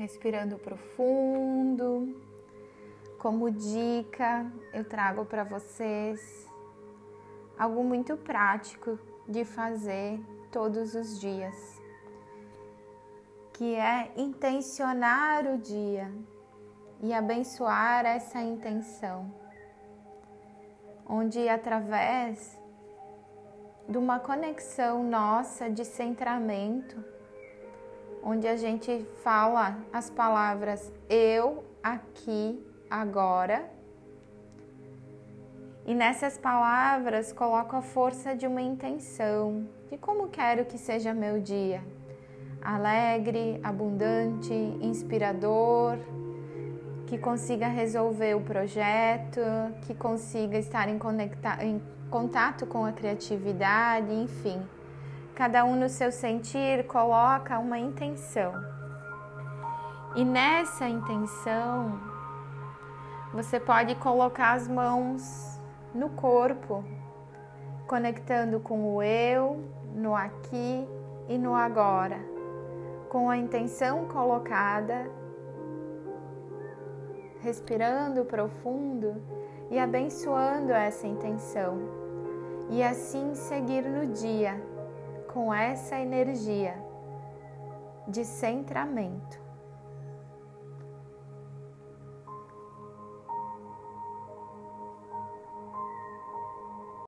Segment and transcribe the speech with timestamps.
[0.00, 2.18] respirando profundo.
[3.18, 6.48] Como dica, eu trago para vocês
[7.58, 10.18] algo muito prático de fazer
[10.50, 11.54] todos os dias,
[13.52, 16.10] que é intencionar o dia
[17.02, 19.30] e abençoar essa intenção,
[21.06, 22.58] onde através
[23.86, 27.04] de uma conexão nossa de centramento,
[28.22, 33.68] onde a gente fala as palavras eu aqui agora.
[35.86, 41.40] E nessas palavras coloco a força de uma intenção, de como quero que seja meu
[41.40, 41.82] dia.
[42.62, 45.98] Alegre, abundante, inspirador,
[47.06, 49.40] que consiga resolver o projeto,
[49.82, 54.62] que consiga estar em, conecta, em contato com a criatividade, enfim.
[55.40, 58.52] Cada um no seu sentir coloca uma intenção.
[60.14, 61.98] E nessa intenção,
[63.32, 65.58] você pode colocar as mãos
[65.94, 66.84] no corpo,
[67.86, 69.64] conectando com o eu,
[69.94, 70.86] no aqui
[71.26, 72.20] e no agora,
[73.08, 75.10] com a intenção colocada,
[77.40, 79.16] respirando profundo
[79.70, 81.78] e abençoando essa intenção,
[82.68, 84.60] e assim seguir no dia
[85.32, 86.74] com essa energia
[88.06, 89.49] de centramento.